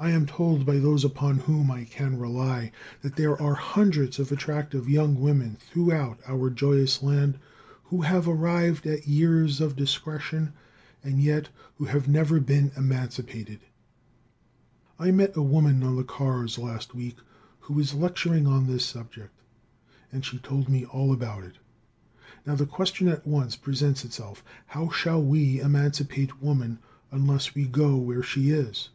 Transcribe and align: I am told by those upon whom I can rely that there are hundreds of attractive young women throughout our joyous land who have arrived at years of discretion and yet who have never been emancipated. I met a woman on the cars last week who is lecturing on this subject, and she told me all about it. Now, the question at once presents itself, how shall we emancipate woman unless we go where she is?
I 0.00 0.08
am 0.10 0.26
told 0.26 0.64
by 0.64 0.78
those 0.78 1.04
upon 1.04 1.38
whom 1.40 1.70
I 1.72 1.84
can 1.84 2.18
rely 2.18 2.70
that 3.02 3.16
there 3.16 3.38
are 3.42 3.54
hundreds 3.54 4.18
of 4.20 4.30
attractive 4.32 4.88
young 4.88 5.20
women 5.20 5.56
throughout 5.60 6.20
our 6.26 6.48
joyous 6.48 7.02
land 7.02 7.38
who 7.86 8.02
have 8.02 8.28
arrived 8.28 8.86
at 8.86 9.08
years 9.08 9.60
of 9.60 9.76
discretion 9.76 10.54
and 11.02 11.20
yet 11.20 11.50
who 11.76 11.84
have 11.86 12.08
never 12.08 12.40
been 12.40 12.70
emancipated. 12.76 13.58
I 14.98 15.10
met 15.10 15.36
a 15.36 15.42
woman 15.42 15.82
on 15.82 15.96
the 15.96 16.04
cars 16.04 16.58
last 16.58 16.94
week 16.94 17.16
who 17.62 17.78
is 17.80 17.92
lecturing 17.92 18.46
on 18.46 18.66
this 18.66 18.86
subject, 18.86 19.34
and 20.12 20.24
she 20.24 20.38
told 20.38 20.68
me 20.68 20.86
all 20.86 21.12
about 21.12 21.42
it. 21.42 21.56
Now, 22.46 22.54
the 22.54 22.66
question 22.66 23.08
at 23.08 23.26
once 23.26 23.56
presents 23.56 24.04
itself, 24.04 24.44
how 24.66 24.90
shall 24.90 25.20
we 25.22 25.60
emancipate 25.60 26.40
woman 26.40 26.78
unless 27.10 27.54
we 27.54 27.66
go 27.66 27.96
where 27.96 28.22
she 28.22 28.50
is? 28.50 28.90